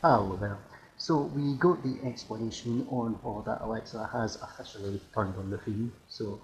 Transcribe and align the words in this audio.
Hello 0.00 0.36
there. 0.36 0.58
So 0.96 1.22
we 1.34 1.54
got 1.54 1.82
the 1.82 1.98
explanation 2.06 2.86
on 2.88 3.18
oh, 3.24 3.42
that 3.44 3.62
Alexa 3.62 4.08
has 4.12 4.36
officially 4.40 5.00
turned 5.12 5.34
on 5.36 5.50
the 5.50 5.58
Fiend. 5.58 5.90
So 6.06 6.40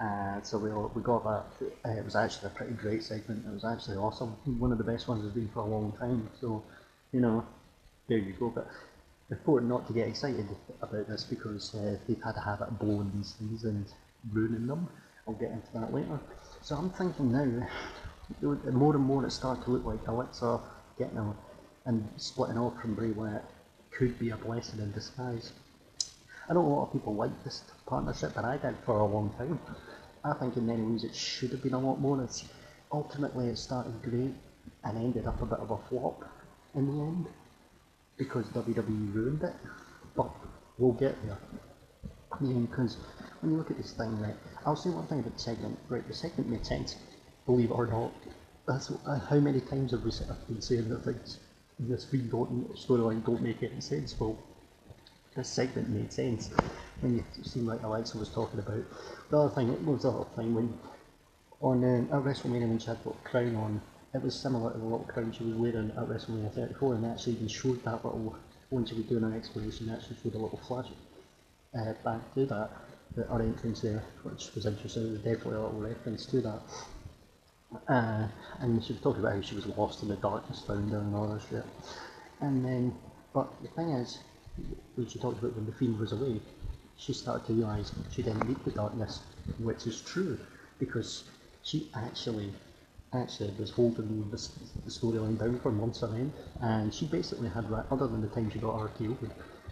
uh, 0.00 0.40
so 0.40 0.56
we 0.56 0.70
we 0.94 1.02
got 1.02 1.22
that. 1.24 1.66
Uh, 1.84 1.98
it 1.98 2.02
was 2.02 2.16
actually 2.16 2.46
a 2.46 2.54
pretty 2.56 2.72
great 2.72 3.02
segment. 3.02 3.44
It 3.46 3.52
was 3.52 3.66
actually 3.66 3.98
awesome. 3.98 4.30
One 4.58 4.72
of 4.72 4.78
the 4.78 4.84
best 4.84 5.06
ones 5.06 5.22
it's 5.22 5.34
been 5.34 5.50
for 5.52 5.60
a 5.60 5.66
long 5.66 5.92
time. 5.98 6.30
So 6.40 6.64
you 7.12 7.20
know, 7.20 7.44
there 8.08 8.16
you 8.16 8.32
go. 8.32 8.48
But 8.48 8.68
important 9.30 9.70
not 9.70 9.86
to 9.88 9.92
get 9.92 10.08
excited 10.08 10.48
about 10.80 11.08
this 11.08 11.24
because 11.24 11.74
uh, 11.74 11.98
they've 12.06 12.22
had 12.24 12.36
a 12.36 12.40
habit 12.40 12.68
of 12.68 12.78
blowing 12.78 13.12
these 13.14 13.32
things 13.32 13.64
and 13.64 13.84
ruining 14.32 14.66
them. 14.66 14.88
I'll 15.26 15.34
get 15.34 15.50
into 15.50 15.68
that 15.74 15.92
later. 15.92 16.18
So 16.62 16.76
I'm 16.76 16.88
thinking 16.88 17.32
now, 17.32 17.68
more 18.72 18.94
and 18.96 19.04
more 19.04 19.26
it 19.26 19.32
starts 19.32 19.62
to 19.64 19.72
look 19.72 19.84
like 19.84 20.08
Alexa 20.08 20.58
getting 20.98 21.18
a, 21.18 21.34
and 21.88 22.06
splitting 22.18 22.58
off 22.58 22.78
from 22.80 22.94
Bray 22.94 23.10
Wyatt 23.12 23.42
could 23.90 24.18
be 24.18 24.28
a 24.28 24.36
blessing 24.36 24.78
in 24.78 24.92
disguise. 24.92 25.52
I 26.48 26.52
know 26.52 26.60
a 26.60 26.68
lot 26.68 26.86
of 26.86 26.92
people 26.92 27.14
like 27.14 27.32
this 27.44 27.62
partnership, 27.86 28.36
and 28.36 28.44
I 28.44 28.58
did 28.58 28.76
for 28.84 29.00
a 29.00 29.06
long 29.06 29.34
time. 29.38 29.58
I 30.22 30.34
think 30.34 30.56
in 30.58 30.66
many 30.66 30.82
ways 30.82 31.02
it 31.02 31.14
should 31.14 31.50
have 31.50 31.62
been 31.62 31.72
a 31.72 31.78
lot 31.78 31.98
more. 31.98 32.22
It's, 32.22 32.44
ultimately, 32.92 33.46
it 33.46 33.56
started 33.56 34.02
great 34.02 34.34
and 34.84 34.98
ended 34.98 35.26
up 35.26 35.40
a 35.40 35.46
bit 35.46 35.58
of 35.60 35.70
a 35.70 35.78
flop 35.88 36.24
in 36.74 36.86
the 36.86 37.02
end 37.02 37.26
because 38.18 38.44
WWE 38.48 39.14
ruined 39.14 39.42
it. 39.42 39.54
But 40.14 40.30
we'll 40.76 40.92
get 40.92 41.16
there. 41.26 41.38
Yeah, 42.42 42.58
because 42.70 42.98
when 43.40 43.52
you 43.52 43.56
look 43.56 43.70
at 43.70 43.78
this 43.78 43.92
thing, 43.92 44.20
right, 44.20 44.36
I'll 44.66 44.76
say 44.76 44.90
one 44.90 45.06
thing 45.06 45.20
about 45.20 45.32
the 45.32 45.40
segment. 45.40 45.78
Right, 45.88 46.06
the 46.06 46.12
segment 46.12 46.50
made 46.50 46.66
sense, 46.66 46.96
believe 47.46 47.70
it 47.70 47.74
or 47.74 47.86
not. 47.86 48.12
That's 48.66 48.92
how 49.30 49.40
many 49.40 49.62
times 49.62 49.92
have 49.92 50.04
we 50.04 50.10
been 50.48 50.60
saying 50.60 50.90
that 50.90 51.02
things 51.02 51.38
in 51.46 51.47
this 51.78 52.04
Green 52.04 52.28
storyline 52.28 53.24
don't 53.24 53.42
make 53.42 53.62
any 53.62 53.80
sense. 53.80 54.18
Well, 54.18 54.38
this 55.36 55.48
segment 55.48 55.88
made 55.88 56.12
sense 56.12 56.50
when 57.00 57.16
you 57.16 57.24
seem 57.44 57.66
like 57.66 57.82
Alexa 57.82 58.18
was 58.18 58.28
talking 58.28 58.58
about. 58.58 58.82
The 59.30 59.38
other 59.38 59.54
thing, 59.54 59.86
was 59.86 60.02
the 60.02 60.10
other 60.10 60.24
thing 60.36 60.54
when 60.54 60.78
on 61.60 61.84
um, 61.84 62.08
at 62.12 62.24
WrestleMania 62.24 62.68
when 62.68 62.78
she 62.78 62.86
had 62.86 63.02
the 63.02 63.10
crown 63.24 63.56
on, 63.56 63.80
it 64.14 64.22
was 64.22 64.34
similar 64.34 64.72
to 64.72 64.78
the 64.78 64.84
little 64.84 65.00
crown 65.00 65.32
she 65.32 65.44
was 65.44 65.54
wearing 65.54 65.90
at 65.90 66.08
WrestleMania 66.08 66.52
34, 66.52 66.94
and 66.94 67.06
actually 67.06 67.34
even 67.34 67.48
showed 67.48 67.84
that 67.84 68.04
little 68.04 68.36
when 68.70 68.84
she 68.84 68.94
was 68.94 69.04
doing 69.04 69.24
an 69.24 69.34
explanation. 69.34 69.90
Actually 69.90 70.16
showed 70.22 70.34
a 70.34 70.38
little 70.38 70.60
flash 70.66 70.86
uh, 71.78 71.92
back 72.04 72.34
to 72.34 72.46
that, 72.46 72.70
the, 73.14 73.28
our 73.28 73.42
entrance 73.42 73.80
there, 73.80 74.02
which 74.22 74.54
was 74.54 74.66
interesting. 74.66 75.06
It 75.06 75.10
was 75.10 75.18
definitely 75.20 75.56
a 75.56 75.62
little 75.62 75.80
reference 75.80 76.26
to 76.26 76.40
that. 76.42 76.60
Uh, 77.88 78.26
and 78.60 78.82
she 78.82 78.92
was 78.92 79.02
talking 79.02 79.20
about 79.20 79.34
how 79.34 79.40
she 79.40 79.54
was 79.54 79.66
lost 79.66 80.02
in 80.02 80.08
the 80.08 80.16
darkness 80.16 80.62
found 80.66 80.90
her 80.90 80.98
and 80.98 81.14
all 81.14 81.28
that 81.28 81.42
shit. 81.48 81.64
And 82.40 82.64
then, 82.64 82.94
but 83.32 83.48
the 83.62 83.68
thing 83.68 83.90
is, 83.90 84.18
when 84.94 85.06
she 85.06 85.18
talked 85.18 85.38
about 85.38 85.54
when 85.54 85.66
the 85.66 85.72
fiend 85.72 85.98
was 85.98 86.12
away, 86.12 86.40
she 86.96 87.12
started 87.12 87.46
to 87.46 87.52
realise 87.52 87.92
she 88.10 88.22
didn't 88.22 88.46
need 88.48 88.62
the 88.64 88.70
darkness, 88.70 89.20
which 89.58 89.86
is 89.86 90.00
true, 90.00 90.38
because 90.78 91.24
she 91.62 91.90
actually 91.94 92.52
actually 93.14 93.50
was 93.58 93.70
holding 93.70 94.28
the 94.30 94.36
storyline 94.90 95.38
down 95.38 95.58
for 95.60 95.72
months 95.72 96.02
on 96.02 96.14
end, 96.14 96.32
and 96.60 96.92
she 96.92 97.06
basically 97.06 97.48
had, 97.48 97.64
other 97.90 98.06
than 98.06 98.20
the 98.20 98.28
time 98.28 98.50
she 98.50 98.58
got 98.58 98.74
RKO, 98.74 99.16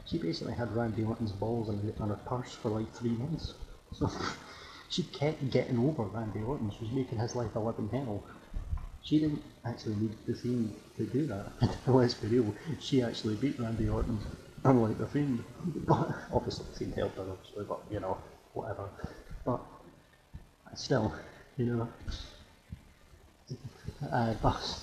she 0.07 0.19
basically 0.19 0.55
had 0.55 0.75
Randy 0.75 1.05
Orton's 1.05 1.33
balls 1.33 1.69
in 1.69 1.93
her 1.99 2.21
purse 2.27 2.55
for 2.55 2.71
like 2.71 2.91
three 2.95 3.11
months. 3.11 3.55
So 3.93 4.11
she 4.89 5.03
kept 5.03 5.51
getting 5.51 5.79
over 5.79 6.05
Randy 6.05 6.41
Orton. 6.43 6.71
She 6.71 6.85
was 6.85 6.93
making 6.93 7.19
his 7.19 7.35
life 7.35 7.55
a 7.55 7.59
living 7.59 7.89
hell. 7.89 8.23
She 9.03 9.21
didn't 9.21 9.43
actually 9.65 9.97
need 9.97 10.17
the 10.27 10.35
Fiend 10.35 10.75
to 10.97 11.07
do 11.07 11.27
that. 11.27 11.47
let's 11.87 12.15
be 12.15 12.29
real, 12.29 12.55
she 12.81 13.03
actually 13.03 13.37
beat 13.37 13.59
Randy 13.59 13.89
Orton, 13.89 14.19
unlike 14.65 14.99
the 14.99 15.07
Fiend. 15.07 15.45
But 15.87 16.11
obviously 16.33 16.67
the 16.73 16.79
Fiend 16.79 16.95
helped 16.95 17.17
her, 17.17 17.23
obviously, 17.31 17.65
but 17.65 17.81
you 17.91 18.01
know, 18.01 18.19
whatever. 18.53 18.89
But 19.45 19.61
still, 20.75 21.13
you 21.57 21.67
know, 21.67 21.89
uh, 24.13 24.35
but, 24.43 24.83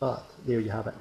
but 0.00 0.24
there 0.46 0.60
you 0.60 0.70
have 0.70 0.88
it. 0.88 0.94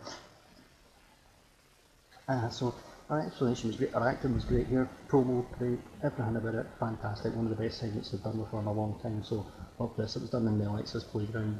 Uh, 2.27 2.49
so 2.49 2.73
our 3.11 3.19
explanation 3.19 3.67
was 3.67 3.75
great, 3.75 3.93
our 3.93 4.07
acting 4.07 4.33
was 4.33 4.45
great 4.45 4.67
here, 4.67 4.89
promo 5.09 5.45
great, 5.59 5.79
everything 6.01 6.37
about 6.37 6.55
it 6.55 6.65
fantastic, 6.79 7.35
one 7.35 7.45
of 7.45 7.55
the 7.55 7.61
best 7.61 7.79
segments 7.79 8.09
they've 8.09 8.23
done 8.23 8.37
before 8.37 8.61
in 8.61 8.67
a 8.67 8.71
long 8.71 8.97
time, 9.03 9.21
so 9.21 9.45
love 9.79 9.91
this. 9.97 10.15
It 10.15 10.21
was 10.21 10.29
done 10.29 10.47
in 10.47 10.57
the 10.57 10.69
Alexa's 10.69 11.03
playground 11.03 11.59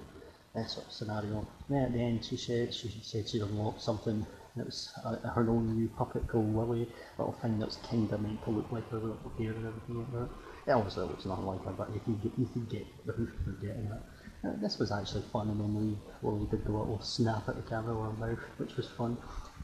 uh, 0.56 0.66
sort 0.66 0.88
of 0.88 0.94
scenario. 0.94 1.46
Then 1.70 1.84
at 1.84 1.94
the 1.94 2.00
end 2.00 2.24
she 2.24 2.38
said 2.38 2.74
she 2.74 2.90
said 3.04 3.28
she'd 3.28 3.42
unlocked 3.42 3.82
something 3.82 4.26
and 4.56 4.62
it 4.62 4.66
was 4.66 4.94
uh, 5.04 5.18
her 5.30 5.50
own 5.50 5.76
new 5.78 5.90
puppet 5.90 6.26
called 6.30 6.56
Lilly, 6.56 6.88
little 7.18 7.36
thing 7.42 7.60
that's 7.60 7.78
kinda 7.78 8.18
meant 8.18 8.42
to 8.46 8.52
look 8.52 8.72
like 8.72 8.90
her 8.90 8.98
little 8.98 9.32
hair 9.38 9.52
and 9.52 9.68
everything 9.68 10.00
like 10.00 10.12
that. 10.14 10.30
It 10.68 10.72
obviously 10.72 11.04
looks 11.04 11.26
nothing 11.26 11.46
like 11.46 11.66
her, 11.66 11.72
but 11.72 11.94
you 11.94 12.00
can 12.00 12.16
get 12.20 12.32
you 12.38 12.46
can 12.46 12.66
get 12.66 12.86
the 13.06 13.12
hoof 13.12 13.30
of 13.46 13.62
getting 13.62 13.92
it. 13.92 14.02
Uh, 14.48 14.54
this 14.62 14.80
was 14.80 14.92
actually 14.92 15.24
fun 15.34 15.50
and 15.50 15.60
then 15.60 15.76
we 15.76 15.98
well, 16.22 16.38
we 16.38 16.48
did 16.48 16.64
the 16.64 16.72
little 16.72 17.02
snap 17.02 17.50
at 17.50 17.58
the 17.58 17.62
camera 17.64 17.94
with 17.94 18.18
mouth, 18.20 18.40
which 18.58 18.78
was 18.78 18.88
fun. 18.88 19.18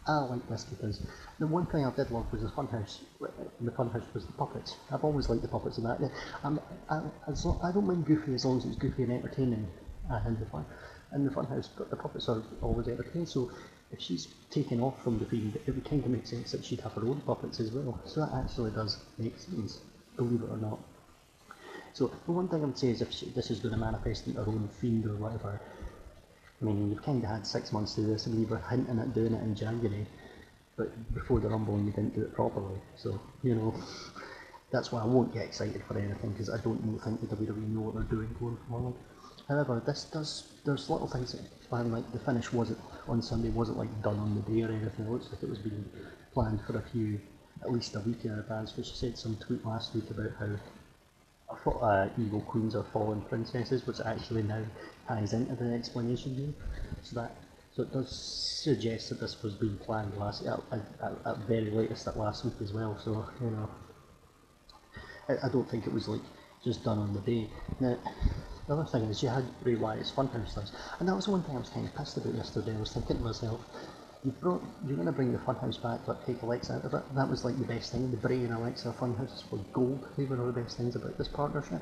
I 0.08 0.20
like 0.20 0.48
this 0.50 0.64
because 0.64 1.02
the 1.40 1.48
one 1.48 1.66
thing 1.66 1.86
I 1.86 1.92
did 1.92 2.12
love 2.12 2.32
was 2.32 2.42
the 2.42 2.50
funhouse. 2.50 3.00
The 3.20 3.72
funhouse 3.72 4.14
was 4.14 4.26
the 4.26 4.34
puppets. 4.34 4.78
I've 4.92 5.04
always 5.04 5.30
liked 5.30 5.42
the 5.42 5.50
puppets 5.50 5.78
in 5.78 5.84
that. 5.84 6.00
I, 6.44 6.50
I, 6.90 7.02
I 7.28 7.72
don't 7.72 7.88
mind 7.88 8.06
Goofy 8.06 8.34
as 8.34 8.46
long 8.46 8.58
as 8.58 8.66
it's 8.66 8.78
goofy 8.78 9.04
and 9.04 9.12
entertaining 9.12 9.68
in 10.26 10.40
the 10.40 10.46
fun. 10.46 10.66
In 11.14 11.26
the 11.26 11.32
funhouse, 11.32 11.70
but 11.78 11.90
the 11.90 11.96
puppets 11.96 12.30
are 12.30 12.42
always 12.62 12.88
entertaining. 12.88 13.26
So 13.26 13.52
if 13.92 14.02
she's 14.02 14.28
taken 14.50 14.82
off 14.82 15.02
from 15.04 15.20
the 15.20 15.26
Fiend, 15.26 15.58
it 15.66 15.72
would 15.74 15.86
kind 15.86 16.04
of 16.04 16.10
make 16.10 16.28
sense 16.28 16.52
that 16.52 16.66
she'd 16.66 16.82
have 16.82 16.94
her 16.94 17.02
own 17.02 17.22
puppets 17.22 17.60
as 17.60 17.72
well. 17.72 18.00
So 18.06 18.22
that 18.22 18.34
actually 18.34 18.72
does 18.72 18.98
make 19.18 19.38
sense, 19.38 19.80
believe 20.16 20.42
it 20.42 20.50
or 20.50 20.58
not. 20.58 20.80
So 21.94 22.12
the 22.26 22.32
one 22.32 22.48
thing 22.48 22.62
I 22.62 22.66
would 22.66 22.78
say 22.78 22.90
is 22.90 23.02
if 23.02 23.12
she, 23.12 23.28
this 23.30 23.50
is 23.50 23.60
going 23.60 23.74
to 23.74 23.80
manifest 23.80 24.28
into 24.28 24.44
her 24.44 24.50
own 24.50 24.70
fiend 24.80 25.06
or 25.06 25.16
whatever, 25.16 25.60
I 26.62 26.66
mean, 26.66 26.90
you've 26.90 27.04
kind 27.04 27.24
of 27.24 27.30
had 27.30 27.46
six 27.46 27.72
months 27.72 27.94
to 27.96 28.02
do 28.02 28.08
this, 28.08 28.26
and 28.26 28.40
you 28.40 28.48
were 28.48 28.58
hinting 28.70 29.00
at 29.00 29.14
doing 29.14 29.34
it 29.34 29.44
in 29.44 29.56
January, 29.56 30.08
but 30.76 31.14
before 31.14 31.40
the 31.40 31.50
Rumble, 31.50 31.78
you 31.80 31.92
didn't 31.92 32.16
do 32.16 32.22
it 32.22 32.34
properly. 32.34 32.80
So, 32.96 33.20
you 33.44 33.56
know, 33.56 33.76
that's 34.72 34.92
why 34.92 35.02
I 35.02 35.06
won't 35.06 35.34
get 35.34 35.44
excited 35.44 35.84
for 35.88 35.98
anything, 35.98 36.32
because 36.32 36.50
I 36.50 36.58
don't 36.58 37.00
think 37.04 37.22
the 37.22 37.36
WWE 37.36 37.70
know 37.70 37.82
what 37.82 37.96
they're 37.96 38.04
doing 38.04 38.36
going 38.40 38.58
forward. 38.70 38.96
However, 39.48 39.82
this 39.86 40.06
does, 40.06 40.48
there's 40.66 40.90
little 40.90 41.08
things 41.08 41.32
that 41.32 41.42
plan, 41.70 41.92
like 41.92 42.12
the 42.12 42.20
finish 42.20 42.52
wasn't 42.52 42.80
on 43.08 43.22
Sunday, 43.22 43.50
wasn't 43.50 43.78
like 43.78 44.02
done 44.02 44.20
on 44.20 44.36
the 44.36 44.42
day 44.52 44.64
or 44.64 44.72
anything, 44.72 45.06
it 45.06 45.12
looks 45.12 45.30
like 45.32 45.44
it 45.44 45.50
was 45.50 45.60
being 45.60 45.86
planned 46.34 46.60
for 46.66 46.78
a 46.78 46.82
few, 46.82 47.20
at 47.62 47.72
least 47.72 47.96
a 47.96 48.00
week 48.00 48.26
in 48.26 48.32
advance, 48.32 48.76
which 48.76 48.88
she 48.88 48.96
said 48.96 49.18
some 49.18 49.36
tweet 49.38 49.66
last 49.66 49.94
week 49.96 50.10
about 50.10 50.32
how 50.40 50.50
uh, 51.50 52.10
evil 52.18 52.42
queens 52.42 52.76
or 52.76 52.84
fallen 52.92 53.22
princesses, 53.22 53.86
which 53.86 54.00
actually 54.02 54.44
now 54.44 54.64
ties 55.08 55.34
into 55.34 55.56
the 55.56 55.74
explanation 55.74 56.36
here. 56.36 56.54
So 57.04 57.22
that 57.22 57.36
so 57.74 57.84
it 57.84 57.94
does 57.94 58.12
suggest 58.64 59.10
that 59.10 59.20
this 59.20 59.42
was 59.44 59.54
being 59.54 59.78
planned 59.78 60.18
last 60.18 60.46
at, 60.46 60.60
at, 60.72 60.82
at 61.26 61.38
very 61.48 61.70
latest 61.70 62.08
at 62.08 62.18
last 62.18 62.44
week 62.44 62.56
as 62.62 62.74
well. 62.74 62.98
So 62.98 63.30
you 63.42 63.52
know, 63.52 63.70
I, 65.30 65.48
I 65.48 65.50
don't 65.50 65.70
think 65.70 65.86
it 65.86 65.94
was 65.94 66.08
like 66.08 66.22
just 66.64 66.84
done 66.84 66.98
on 66.98 67.14
the 67.14 67.20
day. 67.20 67.50
Now, 67.80 67.98
the 68.68 68.74
other 68.74 68.86
thing 68.86 69.04
is 69.04 69.22
you 69.24 69.30
had 69.30 69.46
Bray 69.64 69.76
Wyatt's 69.76 70.12
Funhouse 70.12 70.58
list, 70.58 70.74
and 71.00 71.08
that 71.08 71.16
was 71.16 71.28
one 71.28 71.44
thing 71.44 71.56
I 71.56 71.60
was 71.60 71.70
kind 71.70 71.88
of 71.88 71.96
pissed 71.96 72.18
about 72.18 72.34
yesterday. 72.34 72.76
I 72.76 72.80
was 72.80 72.94
thinking 72.94 73.18
to 73.18 73.24
myself, 73.24 73.62
you 74.24 74.32
brought, 74.32 74.64
you're 74.86 74.96
going 74.96 75.06
to 75.06 75.12
bring 75.12 75.32
the 75.32 75.40
Funhouse 75.40 75.82
back, 75.82 76.02
but 76.06 76.26
take 76.26 76.42
Alexa 76.42 76.74
out 76.74 76.86
of 76.86 76.94
it. 76.94 77.04
That 77.16 77.30
was 77.30 77.46
like 77.46 77.58
the 77.58 77.66
best 77.66 77.92
thing. 77.92 78.10
The 78.12 78.18
Bray 78.18 78.38
and 78.38 78.54
Alexa 78.54 78.94
Funhouse 79.00 79.50
were 79.52 79.60
gold. 79.74 80.08
They 80.18 80.26
were 80.26 80.40
all 80.40 80.52
the 80.52 80.62
best 80.62 80.78
things 80.78 80.96
about 80.96 81.18
this 81.18 81.28
partnership. 81.28 81.82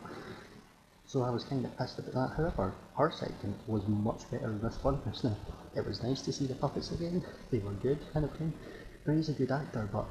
So 1.07 1.21
I 1.21 1.29
was 1.29 1.43
kind 1.43 1.63
of 1.63 1.77
pissed 1.77 1.99
about 1.99 2.13
that. 2.13 2.35
However, 2.35 2.73
her 2.97 3.11
segment 3.11 3.55
was 3.67 3.87
much 3.87 4.29
better 4.31 4.47
than 4.47 4.61
this 4.61 4.77
funhouse 4.77 5.23
Now, 5.23 5.37
it 5.75 5.85
was 5.85 6.01
nice 6.01 6.21
to 6.23 6.33
see 6.33 6.47
the 6.47 6.55
puppets 6.55 6.91
again. 6.91 7.23
They 7.51 7.59
were 7.59 7.73
good, 7.73 7.99
kind 8.11 8.25
of 8.25 8.35
thing. 8.35 8.51
Bray's 9.05 9.29
a 9.29 9.33
good 9.33 9.51
actor, 9.51 9.87
but 9.91 10.07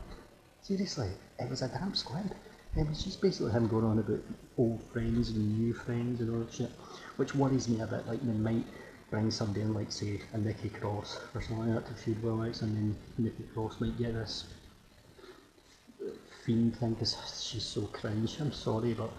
seriously, 0.63 1.11
it 1.41 1.51
was 1.51 1.63
a 1.63 1.69
damn 1.69 1.95
squid. 1.95 2.31
It 2.77 2.89
was 2.89 3.03
just 3.03 3.21
basically 3.21 3.53
him 3.53 3.67
going 3.67 3.85
on 3.85 3.99
about 3.99 4.23
old 4.57 4.83
friends 4.93 5.31
and 5.31 5.59
new 5.59 5.75
friends 5.75 6.21
and 6.21 6.31
all 6.31 6.41
that 6.41 6.53
shit, 6.53 6.71
which 7.17 7.35
worries 7.35 7.69
me 7.69 7.81
a 7.81 7.87
bit. 7.87 8.07
Like 8.07 8.21
they 8.21 8.33
might 8.33 8.65
bring 9.15 9.31
somebody 9.31 9.61
in, 9.61 9.73
like 9.73 9.93
say 9.93 10.21
a 10.33 10.39
Nikki 10.39 10.71
Cross 10.71 11.21
or 11.35 11.41
something 11.41 11.73
like 11.73 11.85
that 11.85 11.97
to 11.97 12.03
feud 12.03 12.21
with 12.21 12.33
Alex, 12.33 12.63
and 12.63 12.77
then 12.77 12.97
Nikki 13.17 13.45
Cross 13.55 13.81
might 13.81 13.97
get 13.97 14.13
this 14.13 14.45
fiend 16.45 16.77
thing 16.77 16.95
because 16.95 17.17
she's 17.41 17.63
so 17.63 17.83
cringe. 17.83 18.37
I'm 18.41 18.53
sorry, 18.53 18.93
but 18.93 19.11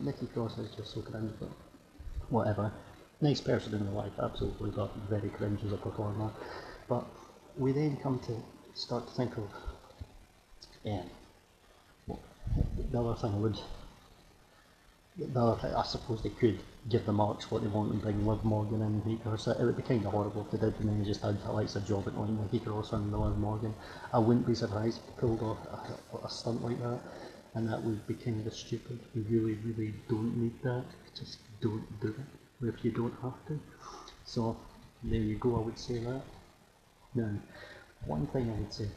Nikki 0.00 0.26
Cross 0.26 0.58
is 0.58 0.70
just 0.76 0.92
so 0.92 1.00
cringe, 1.00 1.32
but 1.40 1.48
whatever. 2.28 2.70
Nice 3.22 3.40
person 3.40 3.72
in 3.72 3.86
real 3.86 3.94
life, 3.94 4.12
absolutely, 4.22 4.70
but 4.70 4.94
very 5.08 5.30
cringe 5.30 5.60
as 5.64 5.72
a 5.72 5.78
performer. 5.78 6.30
But 6.86 7.06
we 7.56 7.72
then 7.72 7.96
come 8.02 8.18
to 8.26 8.36
start 8.74 9.08
to 9.08 9.14
think 9.14 9.34
of, 9.38 9.48
yeah, 10.84 11.04
the 12.90 13.00
other 13.00 13.18
thing 13.18 13.32
I 13.32 13.38
would 13.38 13.58
the 15.18 15.56
thing, 15.56 15.74
I 15.74 15.82
suppose 15.82 16.22
they 16.22 16.30
could 16.30 16.60
give 16.88 17.04
the 17.04 17.12
marks 17.12 17.50
what 17.50 17.62
they 17.62 17.68
want 17.68 17.92
and 17.92 18.00
bring 18.00 18.24
Liv 18.26 18.44
Morgan 18.44 18.82
in 18.82 19.02
and 19.04 19.20
her. 19.22 19.52
It 19.52 19.64
would 19.64 19.76
be 19.76 19.82
kind 19.82 20.04
of 20.06 20.12
horrible 20.12 20.46
if 20.46 20.52
they 20.52 20.58
did 20.58 20.78
and 20.80 20.88
then 20.88 20.98
they 21.00 21.04
just 21.04 21.22
had 21.22 21.36
Alexa 21.46 21.80
Job 21.80 22.06
at 22.06 22.14
on 22.14 22.38
Nikki 22.40 22.64
Cross 22.64 22.92
and 22.92 23.12
Liv 23.12 23.36
Morgan. 23.36 23.74
I 24.12 24.18
wouldn't 24.18 24.46
be 24.46 24.54
surprised 24.54 25.00
if 25.08 25.16
pulled 25.16 25.42
off 25.42 25.58
a, 25.66 26.26
a 26.26 26.30
stunt 26.30 26.62
like 26.62 26.80
that 26.82 27.00
and 27.54 27.68
that 27.68 27.82
would 27.82 28.06
be 28.06 28.14
kind 28.14 28.46
of 28.46 28.54
stupid. 28.54 28.98
We 29.14 29.22
really, 29.22 29.54
really 29.64 29.94
don't 30.08 30.36
need 30.36 30.62
that. 30.62 30.84
Just 31.14 31.38
don't 31.60 32.00
do 32.00 32.14
it 32.62 32.68
if 32.68 32.84
you 32.84 32.92
don't 32.92 33.14
have 33.22 33.44
to. 33.48 33.58
So 34.24 34.56
there 35.02 35.20
you 35.20 35.36
go, 35.36 35.56
I 35.56 35.60
would 35.60 35.78
say 35.78 35.98
that. 35.98 36.22
Now, 37.14 37.30
one 38.06 38.26
thing 38.28 38.50
I 38.50 38.60
would 38.60 38.72
say 38.72 38.88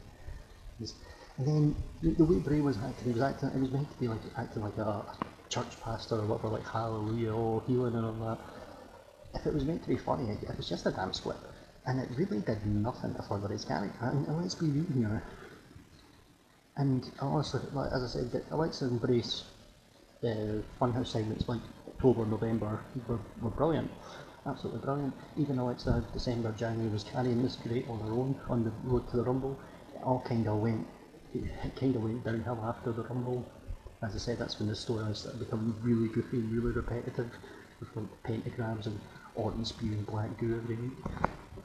is, 0.80 0.94
and 1.38 1.46
then 1.46 1.76
the, 2.02 2.10
the 2.10 2.24
way 2.24 2.38
Bray 2.38 2.60
was 2.60 2.76
acting, 2.78 3.12
he 3.12 3.12
was 3.12 3.22
acting, 3.22 3.48
it 3.48 3.60
was 3.60 3.70
meant 3.72 3.90
to 3.90 3.98
be 3.98 4.06
like 4.06 4.20
acting 4.36 4.62
like 4.62 4.76
a 4.78 5.04
church 5.52 5.80
pastor 5.82 6.16
or 6.16 6.26
whatever, 6.26 6.48
like 6.48 6.66
hallelujah, 6.66 7.32
oh, 7.34 7.62
healing 7.66 7.94
and 7.94 8.06
all 8.06 8.12
that. 8.26 8.38
If 9.38 9.46
it 9.46 9.54
was 9.54 9.64
meant 9.64 9.82
to 9.82 9.88
be 9.88 9.96
funny, 9.96 10.30
it 10.30 10.56
was 10.56 10.68
just 10.68 10.86
a 10.86 10.90
damn 10.90 11.12
squib. 11.12 11.36
And 11.86 12.00
it 12.00 12.08
really 12.16 12.40
did 12.40 12.64
nothing 12.64 13.14
to 13.14 13.22
further 13.22 13.48
his 13.48 13.64
character. 13.64 13.98
And, 14.00 14.26
and 14.26 14.40
let's 14.40 14.54
be 14.54 14.66
real 14.66 14.86
here. 14.94 15.22
And 16.76 17.10
honestly, 17.20 17.60
like, 17.72 17.90
as 17.92 18.02
I 18.02 18.06
said, 18.06 18.32
the 18.32 18.42
Alexa 18.50 18.86
and 18.86 19.00
Bray's 19.00 19.44
uh, 20.22 20.62
Funhouse 20.80 21.08
segments 21.08 21.48
like 21.48 21.60
October, 21.88 22.24
November 22.24 22.80
were, 23.08 23.20
were 23.42 23.50
brilliant. 23.50 23.90
Absolutely 24.46 24.80
brilliant. 24.80 25.14
Even 25.36 25.58
Alexa, 25.58 26.04
December, 26.12 26.52
January 26.52 26.90
was 26.90 27.04
carrying 27.04 27.42
this 27.42 27.56
great 27.56 27.88
on 27.88 28.00
her 28.00 28.12
own 28.12 28.40
on 28.48 28.64
the 28.64 28.72
road 28.84 29.08
to 29.10 29.16
the 29.16 29.22
Rumble. 29.22 29.58
It 29.94 30.02
all 30.02 30.22
kind 30.26 30.46
of 30.48 30.56
went, 30.58 30.86
it 31.34 31.76
kind 31.76 31.94
of 31.94 32.02
went 32.02 32.24
downhill 32.24 32.58
after 32.64 32.92
the 32.92 33.02
Rumble. 33.02 33.44
As 34.02 34.14
I 34.14 34.18
said, 34.18 34.38
that's 34.38 34.58
when 34.58 34.68
the 34.68 34.74
story 34.74 35.14
started 35.14 35.38
becoming 35.38 35.74
really 35.82 36.08
goofy 36.08 36.38
and 36.38 36.52
really 36.52 36.72
repetitive, 36.72 37.30
with 37.78 38.22
pentagrams 38.24 38.86
and 38.86 38.98
Orton 39.34 39.64
spewing 39.64 40.02
black 40.02 40.36
goo 40.38 40.56
every 40.56 40.76
week. 40.76 40.92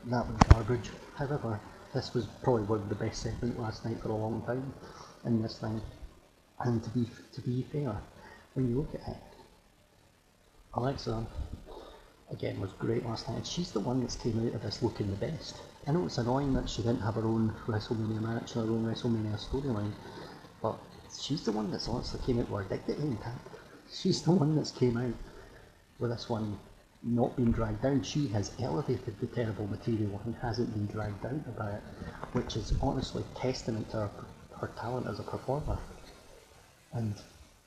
That 0.05 0.27
was 0.27 0.37
garbage. 0.47 0.91
However, 1.15 1.59
this 1.93 2.13
was 2.13 2.27
probably 2.43 2.63
one 2.63 2.79
of 2.81 2.89
the 2.89 2.95
best 2.95 3.21
segments 3.23 3.57
last 3.57 3.85
night 3.85 3.99
for 4.01 4.09
a 4.09 4.15
long 4.15 4.41
time 4.43 4.73
in 5.25 5.41
this 5.41 5.57
thing. 5.57 5.81
And 6.59 6.83
to 6.83 6.89
be 6.91 7.07
to 7.33 7.41
be 7.41 7.63
fair, 7.63 7.95
when 8.53 8.69
you 8.69 8.77
look 8.77 8.95
at 8.95 9.07
it, 9.07 9.17
Alexa 10.73 11.25
again 12.29 12.59
was 12.59 12.71
great 12.73 13.05
last 13.05 13.29
night. 13.29 13.45
She's 13.45 13.71
the 13.71 13.79
one 13.79 14.01
that's 14.01 14.15
came 14.15 14.45
out 14.47 14.53
of 14.53 14.61
this 14.61 14.81
looking 14.83 15.09
the 15.09 15.15
best. 15.15 15.55
I 15.87 15.91
know 15.91 16.05
it's 16.05 16.17
annoying 16.17 16.53
that 16.53 16.69
she 16.69 16.81
didn't 16.81 17.01
have 17.01 17.15
her 17.15 17.25
own 17.25 17.53
WrestleMania 17.65 18.21
match 18.21 18.55
or 18.55 18.65
her 18.65 18.71
own 18.71 18.85
WrestleMania 18.85 19.39
storyline, 19.39 19.93
but 20.61 20.77
she's 21.15 21.43
the 21.43 21.51
one 21.51 21.71
that's 21.71 21.87
honestly 21.87 22.19
came 22.25 22.39
out 22.39 22.49
with 22.49 22.69
dignity 22.69 23.01
intact. 23.03 23.47
She's 23.91 24.21
the 24.21 24.31
one 24.31 24.55
that's 24.55 24.71
came 24.71 24.97
out 24.97 25.13
with 25.99 26.11
this 26.11 26.29
one 26.29 26.57
not 27.03 27.35
being 27.35 27.51
dragged 27.51 27.81
down. 27.81 28.03
She 28.03 28.27
has 28.29 28.51
elevated 28.59 29.19
the 29.19 29.27
terrible 29.27 29.67
material 29.67 30.19
and 30.25 30.35
hasn't 30.35 30.73
been 30.73 30.87
dragged 30.87 31.21
down 31.23 31.43
about 31.47 31.73
it, 31.73 31.83
which 32.33 32.55
is 32.55 32.73
honestly 32.81 33.23
testament 33.35 33.89
to 33.91 33.97
her, 33.97 34.09
her 34.59 34.71
talent 34.79 35.07
as 35.07 35.19
a 35.19 35.23
performer. 35.23 35.77
And 36.93 37.15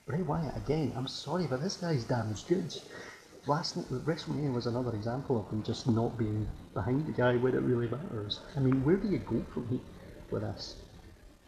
Bray 0.07 0.23
Wyatt 0.23 0.57
again, 0.57 0.93
I'm 0.97 1.09
sorry, 1.09 1.47
but 1.47 1.63
this 1.63 1.77
guy's 1.77 2.05
damaged 2.05 2.49
goods. 2.49 2.85
Last 3.47 3.77
night, 3.77 3.87
WrestleMania 4.05 4.53
was 4.53 4.67
another 4.67 4.95
example 4.95 5.41
of 5.41 5.51
him 5.51 5.63
just 5.63 5.89
not 5.89 6.19
being 6.19 6.47
behind 6.75 7.07
the 7.07 7.13
guy 7.13 7.37
where 7.37 7.55
it 7.55 7.63
really 7.63 7.89
matters. 7.89 8.41
I 8.57 8.61
mean, 8.61 8.85
where 8.85 8.97
do 8.97 9.09
you 9.09 9.19
go 9.19 9.43
from 9.53 9.69
here 9.69 9.81
with 10.31 10.43
this? 10.43 10.77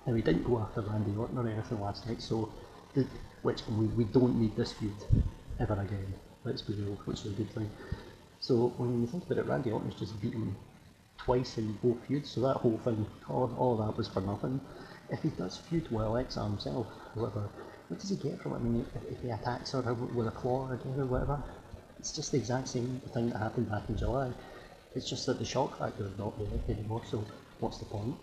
Now, 0.07 0.13
we 0.15 0.23
didn't 0.23 0.45
go 0.45 0.59
after 0.59 0.81
Randy 0.81 1.17
Orton 1.17 1.39
or 1.39 1.49
anything 1.49 1.81
last 1.81 2.09
night, 2.09 2.21
so 2.21 2.53
the, 2.95 3.07
which 3.43 3.63
we, 3.69 3.87
we 3.87 4.05
don't 4.05 4.41
need 4.41 4.57
this 4.57 4.73
feud 4.73 4.93
ever 5.61 5.75
again. 5.75 6.13
Let's 6.45 6.63
be 6.63 6.75
real, 6.75 6.99
which 7.05 7.21
is 7.21 7.27
a 7.27 7.37
good 7.37 7.51
thing. 7.51 7.71
So 8.41 8.73
when 8.79 9.01
you 9.01 9.07
think 9.07 9.25
about 9.27 9.39
it, 9.39 9.47
Randy 9.47 9.71
Orton's 9.71 9.95
just 9.95 10.21
beaten 10.21 10.57
twice 11.19 11.57
in 11.57 11.73
both 11.85 12.05
feuds, 12.07 12.31
so 12.31 12.41
that 12.41 12.57
whole 12.57 12.79
thing, 12.79 13.07
all, 13.29 13.55
all 13.57 13.77
that 13.77 13.97
was 13.97 14.09
for 14.09 14.21
nothing. 14.21 14.61
If 15.11 15.23
he 15.23 15.29
does 15.29 15.57
feud 15.57 15.89
with 15.93 16.05
Alexa 16.05 16.43
himself, 16.43 16.89
whatever, 17.15 17.49
what 17.87 18.01
does 18.01 18.11
he 18.11 18.17
get 18.17 18.41
from 18.41 18.55
it? 18.55 18.57
I 18.57 18.59
mean, 18.59 18.87
if, 18.97 19.13
if 19.13 19.23
he 19.23 19.31
attacks 19.31 19.71
her 19.73 19.95
with 19.95 20.27
a 20.27 20.33
claw 20.33 20.73
again 20.73 20.99
or 20.99 21.07
whatever, 21.07 21.41
it's 22.01 22.11
just 22.11 22.33
the 22.33 22.39
exact 22.39 22.67
same 22.67 23.01
thing 23.15 23.31
that 23.31 23.39
happened 23.39 23.71
back 23.71 23.89
in 23.89 23.97
July. 23.97 24.33
It's 24.97 25.09
just 25.09 25.27
that 25.27 25.39
the 25.39 25.45
shock 25.45 25.79
factor 25.79 26.07
is 26.07 26.19
not 26.19 26.37
there 26.39 26.77
anymore, 26.77 27.03
so 27.09 27.25
what's 27.61 27.79
the 27.79 27.85
point? 27.85 28.17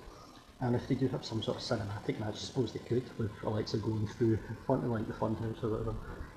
And 0.62 0.76
if 0.76 0.88
they 0.88 0.96
do 0.96 1.08
have 1.08 1.24
some 1.24 1.42
sort 1.42 1.58
of 1.58 1.64
cinematic 1.64 2.20
match, 2.20 2.36
I 2.36 2.38
suppose 2.38 2.74
they 2.74 2.80
could, 2.80 3.04
with 3.18 3.32
Alexa 3.44 3.78
going 3.78 4.08
through 4.08 4.38
fun, 4.68 4.90
like 4.92 5.08
the 5.08 5.14
Funhouse 5.14 5.64
or 5.64 5.70
whatever, 5.70 5.96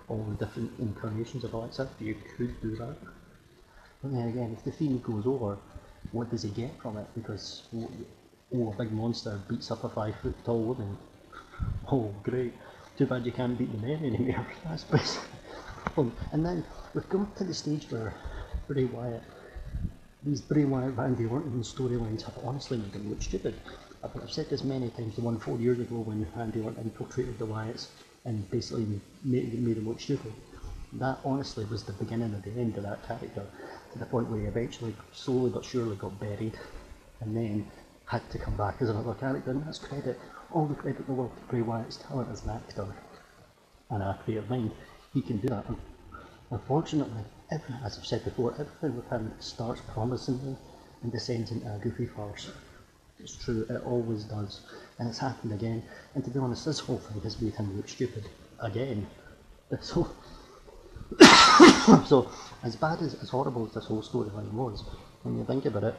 all 0.08 0.24
the 0.24 0.44
different 0.44 0.70
incarnations 0.78 1.42
of 1.42 1.54
Alexa, 1.54 1.88
you 1.98 2.16
could 2.36 2.60
do 2.62 2.76
that. 2.76 2.96
But 4.00 4.12
then 4.12 4.28
again, 4.28 4.56
if 4.56 4.64
the 4.64 4.70
Fiend 4.70 5.02
goes 5.02 5.26
over, 5.26 5.58
what 6.12 6.30
does 6.30 6.42
he 6.42 6.50
get 6.50 6.70
from 6.80 6.98
it? 6.98 7.06
Because, 7.16 7.62
oh, 7.74 7.90
oh 8.54 8.72
a 8.72 8.76
big 8.76 8.92
monster 8.92 9.40
beats 9.48 9.70
up 9.72 9.82
a 9.82 9.88
five 9.88 10.14
foot 10.22 10.34
tall 10.44 10.62
woman. 10.62 10.96
Oh, 11.90 12.14
great. 12.22 12.54
Too 12.96 13.06
bad 13.06 13.26
you 13.26 13.32
can't 13.32 13.58
beat 13.58 13.72
the 13.72 13.84
men 13.84 14.04
anymore. 14.04 14.46
That's 14.64 14.84
basically. 14.84 15.28
And 16.30 16.46
then 16.46 16.64
we've 16.94 17.08
come 17.08 17.30
to 17.36 17.44
the 17.44 17.52
stage 17.54 17.90
where 17.90 18.14
Bray 18.68 18.84
Wyatt, 18.84 19.22
these 20.22 20.40
Bray 20.40 20.64
Wyatt 20.64 20.96
Randy 20.96 21.26
Orton 21.26 21.60
storylines 21.62 22.22
have 22.22 22.38
honestly 22.44 22.78
made 22.78 22.94
him 22.94 23.10
look 23.10 23.20
stupid. 23.20 23.54
I've, 24.04 24.22
I've 24.22 24.32
said 24.32 24.50
this 24.50 24.64
many 24.64 24.90
times, 24.90 25.16
the 25.16 25.22
one 25.22 25.38
four 25.38 25.58
years 25.58 25.78
ago 25.78 25.96
when 25.96 26.26
Randy 26.36 26.60
Orton 26.60 26.82
infiltrated 26.82 27.38
the 27.38 27.46
Wyatts 27.46 27.88
and 28.24 28.48
basically 28.50 28.86
made, 29.24 29.52
made 29.62 29.76
him 29.78 29.88
look 29.88 30.00
stupid. 30.00 30.32
That 30.94 31.18
honestly 31.24 31.64
was 31.66 31.84
the 31.84 31.92
beginning 31.92 32.34
of 32.34 32.42
the 32.42 32.50
end 32.50 32.76
of 32.76 32.82
that 32.82 33.06
character, 33.06 33.46
to 33.92 33.98
the 33.98 34.06
point 34.06 34.28
where 34.28 34.40
he 34.40 34.46
eventually, 34.46 34.94
slowly 35.12 35.50
but 35.50 35.64
surely, 35.64 35.96
got 35.96 36.18
buried, 36.20 36.58
and 37.20 37.36
then 37.36 37.66
had 38.06 38.28
to 38.30 38.38
come 38.38 38.56
back 38.56 38.76
as 38.80 38.90
another 38.90 39.14
character. 39.14 39.52
And 39.52 39.64
that's 39.66 39.78
credit, 39.78 40.20
all 40.52 40.66
the 40.66 40.74
credit 40.74 41.00
in 41.00 41.06
the 41.06 41.12
world 41.12 41.32
to 41.36 41.42
Bray 41.44 41.62
Wyatt's 41.62 41.96
talent 41.96 42.28
as 42.30 42.44
an 42.44 42.50
actor 42.50 42.86
and 43.90 44.02
a 44.02 44.18
creative 44.24 44.50
mind. 44.50 44.72
He 45.14 45.22
can 45.22 45.38
do 45.38 45.48
that. 45.48 45.64
Unfortunately, 46.50 47.22
every, 47.50 47.74
as 47.84 47.98
I've 47.98 48.06
said 48.06 48.24
before, 48.24 48.52
everything 48.58 48.96
with 48.96 49.08
him 49.08 49.32
starts 49.40 49.80
promisingly 49.92 50.56
and 51.02 51.10
descends 51.10 51.50
into 51.50 51.66
a 51.66 51.78
goofy 51.78 52.06
farce. 52.06 52.50
It's 53.18 53.36
true, 53.36 53.66
it 53.68 53.82
always 53.84 54.24
does. 54.24 54.60
And 54.98 55.08
it's 55.08 55.18
happened 55.18 55.52
again. 55.52 55.82
And 56.14 56.24
to 56.24 56.30
be 56.30 56.38
honest, 56.38 56.64
this 56.64 56.80
whole 56.80 56.98
thing 56.98 57.20
has 57.22 57.40
made 57.40 57.54
him 57.54 57.76
look 57.76 57.88
stupid 57.88 58.24
again. 58.60 59.06
So, 59.80 60.06
so 62.06 62.30
as 62.62 62.76
bad 62.76 63.00
as, 63.00 63.14
as 63.22 63.30
horrible 63.30 63.64
as 63.66 63.72
this 63.72 63.86
whole 63.86 64.02
storyline 64.02 64.52
was, 64.52 64.84
when 65.22 65.38
you 65.38 65.46
think 65.46 65.64
about 65.64 65.84
it, 65.84 65.94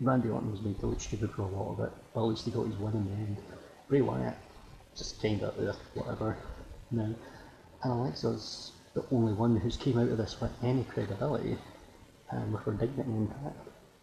Randy 0.00 0.28
Orton 0.28 0.50
was 0.50 0.62
made 0.62 0.78
to 0.80 0.86
look 0.86 1.00
stupid 1.00 1.32
for 1.32 1.42
a 1.42 1.46
lot 1.46 1.72
of 1.72 1.80
it, 1.80 1.92
but 2.14 2.20
at 2.20 2.26
least 2.26 2.44
he 2.44 2.52
got 2.52 2.66
his 2.66 2.76
win 2.76 2.94
in 2.94 3.04
the 3.04 3.12
end. 3.12 3.36
Bray 3.88 4.00
Wyatt, 4.00 4.36
just 4.96 5.20
kind 5.20 5.42
of 5.42 5.58
uh, 5.58 5.72
whatever. 5.94 6.36
Now, 6.90 7.14
and 7.82 7.92
Alexa's 7.92 8.72
the 8.94 9.04
only 9.12 9.32
one 9.32 9.56
who's 9.56 9.76
came 9.76 9.98
out 9.98 10.08
of 10.08 10.18
this 10.18 10.40
with 10.40 10.50
any 10.62 10.84
credibility 10.84 11.56
and 12.30 12.52
with 12.52 12.62
her 12.62 12.72
dignity 12.72 13.10
intact. 13.10 13.56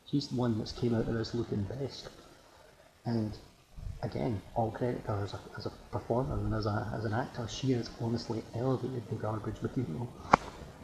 She's 0.10 0.28
the 0.30 0.36
one 0.36 0.58
that's 0.58 0.72
came 0.72 0.96
out 0.96 1.08
of 1.08 1.14
this 1.14 1.36
looking 1.36 1.64
best. 1.64 2.08
And 3.06 3.38
again, 4.04 4.42
all 4.56 4.72
credit 4.72 5.04
to 5.06 5.12
her 5.12 5.24
as 5.24 5.34
a, 5.34 5.40
as 5.58 5.66
a 5.66 5.72
performer 5.92 6.36
and 6.36 6.54
as, 6.54 6.66
a, 6.66 6.92
as 6.96 7.06
an 7.06 7.14
actor, 7.14 7.48
she 7.48 7.72
has 7.72 7.90
honestly 8.02 8.42
elevated 8.56 9.08
the 9.10 9.16
garbage 9.16 9.62
material. 9.62 10.08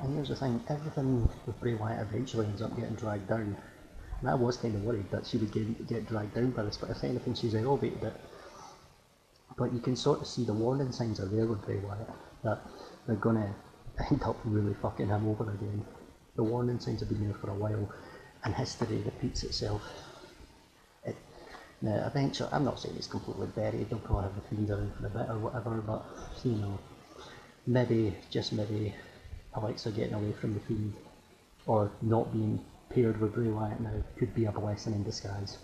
And 0.01 0.15
here's 0.15 0.29
the 0.29 0.35
thing, 0.35 0.61
everything 0.69 1.29
with 1.45 1.59
Bray 1.61 1.75
Wyatt 1.75 2.01
eventually 2.01 2.45
ends 2.47 2.61
up 2.61 2.75
getting 2.75 2.95
dragged 2.95 3.29
down. 3.29 3.55
And 4.19 4.29
I 4.29 4.35
was 4.35 4.57
kind 4.57 4.75
of 4.75 4.83
worried 4.83 5.09
that 5.11 5.25
she 5.25 5.37
would 5.37 5.51
get, 5.51 5.87
get 5.87 6.07
dragged 6.07 6.35
down 6.35 6.51
by 6.51 6.63
this, 6.63 6.77
but 6.77 6.89
if 6.89 7.03
anything, 7.03 7.33
she's 7.33 7.55
elevated 7.55 8.03
it. 8.03 8.13
But 9.57 9.73
you 9.73 9.79
can 9.79 9.95
sort 9.95 10.19
of 10.19 10.27
see 10.27 10.43
the 10.43 10.53
warning 10.53 10.91
signs 10.91 11.19
are 11.19 11.27
there 11.27 11.45
with 11.45 11.65
Bray 11.65 11.77
Wyatt, 11.77 12.09
that 12.43 12.59
they're 13.07 13.15
going 13.15 13.37
to 13.97 14.05
end 14.11 14.23
up 14.23 14.37
really 14.43 14.73
fucking 14.73 15.07
him 15.07 15.27
over 15.29 15.49
again. 15.51 15.85
The 16.35 16.43
warning 16.43 16.79
signs 16.79 17.01
have 17.01 17.09
been 17.09 17.23
there 17.23 17.37
for 17.37 17.51
a 17.51 17.55
while, 17.55 17.89
and 18.43 18.53
history 18.53 18.97
repeats 18.97 19.43
itself. 19.43 19.81
It, 21.05 21.15
now, 21.81 22.05
eventually, 22.05 22.50
I'm 22.51 22.65
not 22.65 22.79
saying 22.79 22.95
it's 22.97 23.07
completely 23.07 23.47
buried, 23.47 23.89
they'll 23.89 24.00
probably 24.00 24.23
have 24.23 24.35
the 24.35 24.55
things 24.55 24.69
around 24.69 24.93
for 25.00 25.07
a 25.07 25.09
bit 25.09 25.29
or 25.29 25.39
whatever, 25.39 25.81
but, 25.81 26.05
you 26.43 26.53
know, 26.53 26.79
maybe, 27.65 28.15
just 28.29 28.53
maybe, 28.53 28.93
Alexa 29.55 29.91
getting 29.91 30.13
away 30.13 30.33
from 30.33 30.53
the 30.53 30.59
Fiend, 30.62 30.93
or 31.65 31.91
not 32.01 32.33
being 32.33 32.59
paired 32.89 33.19
with 33.19 33.33
Bray 33.33 33.47
Wyatt 33.47 33.79
now, 33.79 34.03
could 34.17 34.33
be 34.35 34.45
a 34.45 34.51
blessing 34.51 34.93
in 34.93 35.03
disguise. 35.03 35.57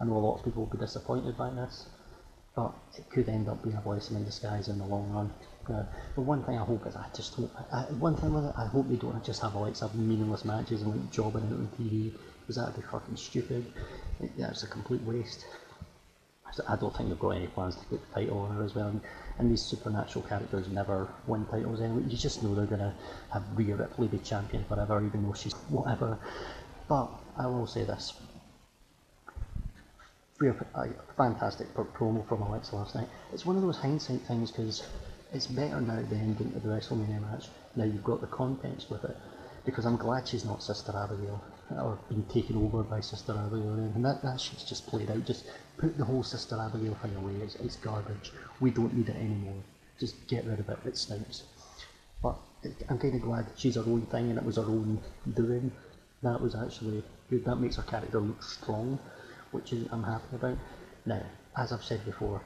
I 0.00 0.04
know 0.04 0.16
a 0.16 0.18
lot 0.18 0.38
of 0.38 0.44
people 0.44 0.64
will 0.64 0.72
be 0.72 0.78
disappointed 0.78 1.36
by 1.36 1.50
this, 1.50 1.86
but 2.54 2.72
it 2.96 3.08
could 3.10 3.28
end 3.28 3.48
up 3.48 3.62
being 3.62 3.76
a 3.76 3.80
blessing 3.80 4.16
in 4.16 4.24
disguise 4.24 4.68
in 4.68 4.78
the 4.78 4.84
long 4.84 5.10
run. 5.12 5.32
Uh, 5.70 5.82
but 6.14 6.22
one 6.22 6.42
thing 6.44 6.58
I 6.58 6.64
hope 6.64 6.86
is 6.86 6.94
I 6.94 7.06
just 7.14 7.34
hope 7.34 7.50
I, 7.72 7.82
one 7.98 8.16
thing 8.16 8.34
with 8.34 8.44
it 8.44 8.52
I 8.56 8.66
hope 8.66 8.86
they 8.88 8.96
don't 8.96 9.24
just 9.24 9.40
have 9.40 9.54
like 9.54 9.76
some 9.76 9.90
meaningless 9.96 10.44
matches 10.44 10.82
and 10.82 10.90
like 10.90 11.10
jobbing 11.10 11.44
out 11.44 11.52
on 11.52 11.68
TV 11.80 12.12
because 12.40 12.56
that'd 12.56 12.76
be 12.76 12.82
fucking 12.82 13.16
stupid. 13.16 13.64
It, 14.20 14.30
that's 14.36 14.62
a 14.62 14.66
complete 14.66 15.00
waste. 15.02 15.46
I 16.68 16.76
don't 16.76 16.94
think 16.94 17.08
they've 17.08 17.18
got 17.18 17.30
any 17.30 17.46
plans 17.48 17.76
to 17.76 17.84
put 17.86 18.00
the 18.00 18.20
title 18.20 18.38
on 18.40 18.54
her 18.56 18.62
as 18.62 18.74
well. 18.74 18.88
And, 18.88 19.00
and 19.38 19.50
these 19.50 19.62
supernatural 19.62 20.24
characters 20.26 20.68
never 20.68 21.08
win 21.26 21.46
titles 21.46 21.80
anyway. 21.80 22.02
You 22.06 22.16
just 22.16 22.42
know 22.42 22.54
they're 22.54 22.66
gonna 22.66 22.94
have 23.30 23.42
Rhea 23.56 23.74
Ripley 23.74 24.06
be 24.08 24.18
champion 24.18 24.64
forever, 24.64 25.02
even 25.04 25.26
though 25.26 25.32
she's 25.32 25.54
whatever. 25.70 26.18
But 26.86 27.08
I 27.36 27.46
will 27.46 27.66
say 27.66 27.84
this: 27.84 28.12
fantastic 31.16 31.74
promo 31.74 32.26
from 32.28 32.42
Alexa 32.42 32.76
last 32.76 32.94
night. 32.94 33.08
It's 33.32 33.46
one 33.46 33.56
of 33.56 33.62
those 33.62 33.78
hindsight 33.78 34.20
things 34.22 34.50
because 34.50 34.82
it's 35.34 35.48
better 35.48 35.80
now 35.80 36.00
the 36.08 36.16
ending 36.16 36.52
of 36.54 36.62
the 36.62 36.68
WrestleMania 36.68 37.20
match. 37.20 37.48
Now 37.74 37.84
you've 37.84 38.04
got 38.04 38.20
the 38.20 38.28
context 38.28 38.88
with 38.88 39.04
it. 39.04 39.16
Because 39.64 39.84
I'm 39.84 39.96
glad 39.96 40.28
she's 40.28 40.44
not 40.44 40.62
Sister 40.62 40.92
Abigail 40.96 41.42
or 41.70 41.98
been 42.08 42.24
taken 42.26 42.56
over 42.56 42.82
by 42.84 43.00
Sister 43.00 43.32
Abigail 43.32 43.70
or 43.70 43.80
anything. 43.80 44.02
That 44.02 44.22
that 44.22 44.40
shit's 44.40 44.64
just 44.64 44.86
played 44.86 45.10
out. 45.10 45.24
Just 45.24 45.46
put 45.76 45.98
the 45.98 46.04
whole 46.04 46.22
Sister 46.22 46.56
Abigail 46.60 46.94
thing 47.02 47.16
away. 47.16 47.34
It's, 47.42 47.56
it's 47.56 47.76
garbage. 47.76 48.32
We 48.60 48.70
don't 48.70 48.94
need 48.94 49.08
it 49.08 49.16
anymore. 49.16 49.62
Just 49.98 50.26
get 50.28 50.44
rid 50.44 50.60
of 50.60 50.68
it. 50.68 50.78
It 50.84 50.96
stinks. 50.96 51.42
But 52.22 52.36
I'm 52.88 52.98
kind 52.98 53.14
of 53.14 53.22
glad 53.22 53.46
she's 53.56 53.74
her 53.74 53.82
own 53.82 54.02
thing 54.02 54.30
and 54.30 54.38
it 54.38 54.44
was 54.44 54.56
her 54.56 54.62
own 54.62 55.00
doing. 55.34 55.72
That 56.22 56.40
was 56.40 56.54
actually 56.54 57.02
good. 57.28 57.44
That 57.44 57.56
makes 57.56 57.76
her 57.76 57.82
character 57.82 58.20
look 58.20 58.42
strong, 58.42 58.98
which 59.50 59.72
is 59.72 59.88
I'm 59.90 60.04
happy 60.04 60.36
about. 60.36 60.58
Now, 61.06 61.22
as 61.56 61.72
I've 61.72 61.84
said 61.84 62.04
before, 62.04 62.40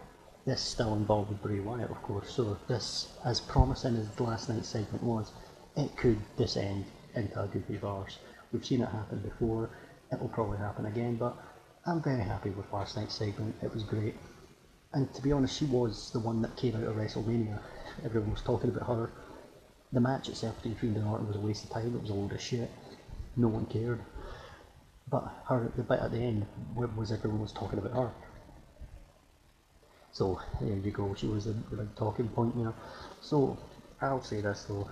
this 0.48 0.62
still 0.62 0.94
involved 0.94 1.42
Bray 1.42 1.60
Wyatt, 1.60 1.90
of 1.90 2.00
course. 2.02 2.30
So 2.30 2.56
this, 2.68 3.08
as 3.26 3.38
promising 3.38 3.96
as 3.96 4.18
last 4.18 4.48
night's 4.48 4.68
segment 4.68 5.02
was, 5.02 5.30
it 5.76 5.94
could 5.96 6.18
descend 6.38 6.86
into 7.14 7.42
a 7.42 7.46
goofy 7.46 7.76
farce. 7.76 8.18
We've 8.50 8.64
seen 8.64 8.80
it 8.80 8.88
happen 8.88 9.18
before. 9.18 9.68
It 10.10 10.18
will 10.18 10.28
probably 10.28 10.56
happen 10.56 10.86
again, 10.86 11.16
but 11.16 11.36
I'm 11.84 12.02
very 12.02 12.22
happy 12.22 12.48
with 12.48 12.72
last 12.72 12.96
night's 12.96 13.14
segment. 13.14 13.56
It 13.62 13.74
was 13.74 13.82
great. 13.82 14.14
And 14.94 15.12
to 15.12 15.20
be 15.20 15.32
honest, 15.32 15.58
she 15.58 15.66
was 15.66 16.10
the 16.12 16.20
one 16.20 16.40
that 16.40 16.56
came 16.56 16.74
out 16.76 16.84
of 16.84 16.96
WrestleMania. 16.96 17.58
Everyone 18.02 18.30
was 18.30 18.40
talking 18.40 18.70
about 18.70 18.88
her. 18.88 19.10
The 19.92 20.00
match 20.00 20.30
itself 20.30 20.56
between 20.56 20.76
Fiend 20.76 20.96
and 20.96 21.06
Orton 21.06 21.26
was 21.26 21.36
a 21.36 21.40
waste 21.40 21.64
of 21.64 21.70
time. 21.70 21.94
It 21.94 22.00
was 22.00 22.10
a 22.10 22.14
load 22.14 22.32
of 22.32 22.40
shit. 22.40 22.70
No 23.36 23.48
one 23.48 23.66
cared. 23.66 24.00
But 25.10 25.30
her, 25.46 25.70
the 25.76 25.82
bit 25.82 26.00
at 26.00 26.10
the 26.10 26.18
end, 26.18 26.46
was 26.74 27.12
everyone 27.12 27.42
was 27.42 27.52
talking 27.52 27.78
about 27.78 27.92
her. 27.92 28.12
So 30.18 30.40
there 30.60 30.76
you 30.76 30.90
go. 30.90 31.14
She 31.14 31.28
was 31.28 31.44
the 31.44 31.52
big 31.52 31.94
talking 31.94 32.28
point, 32.28 32.56
know. 32.56 32.74
So 33.20 33.56
I'll 34.00 34.20
say 34.20 34.40
this 34.40 34.64
though. 34.64 34.90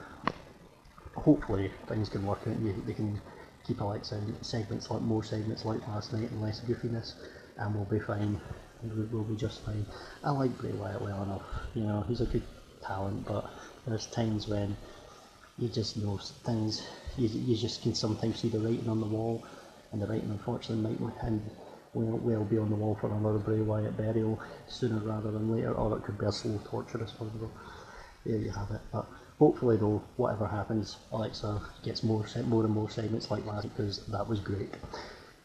Hopefully 1.17 1.73
things 1.89 2.09
can 2.09 2.25
work 2.25 2.43
out. 2.47 2.57
They 2.87 2.95
can 2.95 3.21
keep 3.67 3.81
Alexa 3.81 4.19
in 4.19 4.41
segments 4.45 4.89
like 4.89 5.03
more 5.03 5.25
segments 5.25 5.65
like 5.65 5.85
last 5.89 6.13
night 6.13 6.31
and 6.31 6.41
less 6.41 6.61
goofiness, 6.61 7.15
and 7.57 7.75
we'll 7.75 7.87
be 7.87 7.99
fine. 7.99 8.41
We'll 8.85 9.25
be 9.25 9.35
just 9.35 9.65
fine. 9.65 9.85
I 10.23 10.31
like 10.31 10.57
Bray 10.59 10.71
Wyatt 10.71 11.03
well 11.03 11.21
enough. 11.25 11.43
You 11.75 11.83
know, 11.83 12.05
he's 12.07 12.21
a 12.21 12.27
good 12.27 12.45
talent, 12.81 13.27
but 13.27 13.51
there's 13.85 14.07
times 14.07 14.47
when 14.47 14.77
you 15.59 15.67
just 15.67 15.97
know 15.97 16.19
things. 16.19 16.87
You, 17.19 17.29
you 17.29 17.57
just 17.57 17.83
can 17.83 17.97
sometimes 17.97 18.39
see 18.39 18.49
the 18.49 18.61
writing 18.61 18.89
on 18.89 19.01
the 19.01 19.07
wall, 19.07 19.45
and 19.91 20.01
the 20.01 20.07
writing 20.07 20.31
unfortunately 20.31 20.97
might 21.01 21.23
and 21.25 21.43
will 21.97 22.19
will 22.19 22.45
be 22.45 22.59
on 22.59 22.69
the 22.69 22.77
wall 22.77 22.97
for 23.01 23.11
another 23.13 23.39
Bray 23.39 23.61
Wyatt 23.61 23.97
burial 23.97 24.39
sooner 24.69 24.99
rather 24.99 25.31
than 25.31 25.51
later, 25.51 25.75
oh, 25.77 25.91
or 25.91 25.97
it 25.97 26.05
could 26.05 26.19
be 26.19 26.27
a 26.27 26.33
slow, 26.33 26.61
torturous 26.65 27.19
one. 27.19 27.31
There 28.25 28.37
you 28.37 28.51
have 28.51 28.71
it. 28.71 28.81
But 28.93 29.07
hopefully, 29.39 29.77
though, 29.77 30.03
whatever 30.17 30.47
happens, 30.47 30.97
Alexa 31.13 31.61
gets 31.83 32.03
more 32.03 32.25
more 32.45 32.65
and 32.65 32.75
more 32.75 32.91
segments 32.91 33.31
like 33.31 33.47
last 33.47 33.69
because 33.69 34.05
that 34.07 34.29
was 34.29 34.41
great. 34.41 34.75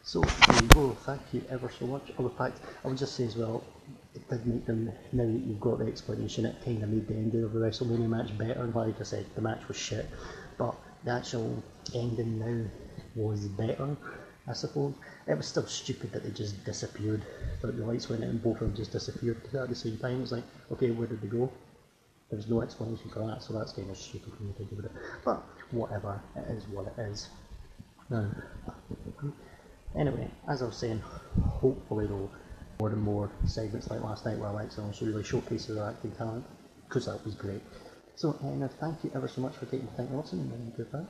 So 0.04 0.20
there 0.20 0.62
you 0.62 0.68
go. 0.68 0.90
Thank 1.06 1.22
you 1.32 1.42
ever 1.48 1.70
so 1.70 1.86
much. 1.86 2.12
Oh, 2.18 2.24
in 2.24 2.36
fact, 2.36 2.58
I 2.84 2.88
would 2.88 2.98
just 2.98 3.14
say 3.16 3.24
as 3.24 3.36
well, 3.36 3.62
it 4.14 4.28
did 4.28 4.46
make 4.46 4.66
them 4.66 4.92
now 5.12 5.24
that 5.24 5.42
you've 5.46 5.60
got 5.60 5.78
the 5.78 5.86
explanation. 5.86 6.44
It 6.44 6.56
kind 6.64 6.82
of 6.82 6.88
made 6.90 7.06
the 7.06 7.14
ending 7.14 7.44
of 7.44 7.52
the 7.52 7.60
WrestleMania 7.60 8.08
match 8.08 8.36
better. 8.36 8.62
And 8.62 8.74
Like 8.74 9.00
I 9.00 9.04
said, 9.04 9.26
the 9.36 9.40
match 9.40 9.66
was 9.68 9.76
shit, 9.76 10.06
but 10.58 10.74
the 11.04 11.12
actual 11.12 11.62
ending 11.94 12.38
now 12.40 12.70
was 13.14 13.46
better. 13.46 13.96
I 14.48 14.52
suppose 14.54 14.94
it 15.26 15.36
was 15.36 15.46
still 15.46 15.66
stupid 15.66 16.12
that 16.12 16.24
they 16.24 16.30
just 16.30 16.64
disappeared. 16.64 17.22
But 17.60 17.76
the 17.76 17.86
lights 17.86 18.08
went 18.08 18.24
out 18.24 18.30
and 18.30 18.42
both 18.42 18.60
of 18.60 18.68
them 18.68 18.74
just 18.74 18.92
disappeared 18.92 19.40
at 19.54 19.68
the 19.68 19.74
same 19.74 19.96
time. 19.98 20.22
It's 20.22 20.32
like, 20.32 20.44
okay, 20.72 20.90
where 20.90 21.06
did 21.06 21.20
they 21.20 21.28
go? 21.28 21.50
There 22.28 22.38
was 22.38 22.48
no 22.48 22.62
explanation 22.62 23.10
for 23.10 23.20
that, 23.26 23.42
so 23.42 23.52
that's 23.52 23.72
kind 23.72 23.90
of 23.90 23.96
stupid 23.96 24.32
when 24.38 24.48
you 24.48 24.54
think 24.54 24.72
about 24.72 24.86
it. 24.86 24.92
But 25.22 25.44
whatever, 25.70 26.20
it 26.34 26.50
is 26.50 26.66
what 26.68 26.86
it 26.86 26.98
is. 27.02 27.28
Now, 28.08 28.26
anyway, 29.94 30.30
as 30.48 30.62
I 30.62 30.66
was 30.66 30.76
saying, 30.76 31.02
hopefully 31.42 32.06
though, 32.06 32.30
more 32.80 32.88
and 32.88 33.02
more 33.02 33.30
segments 33.46 33.90
like 33.90 34.02
last 34.02 34.24
night 34.24 34.38
where 34.38 34.48
Alexa 34.48 34.80
also 34.82 35.04
really 35.04 35.22
showcases 35.22 35.76
her 35.76 35.84
acting 35.84 36.12
talent, 36.12 36.44
because 36.88 37.04
that 37.04 37.22
was 37.24 37.34
great. 37.34 37.62
So, 38.16 38.32
thank 38.80 39.04
you 39.04 39.10
ever 39.14 39.28
so 39.28 39.42
much 39.42 39.54
for 39.56 39.66
taking 39.66 39.88
the 39.94 40.02
time 40.02 40.08
to 40.08 40.16
listen, 40.16 40.40
and 40.40 40.76
goodbye. 40.76 41.04